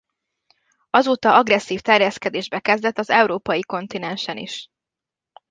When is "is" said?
4.37-4.67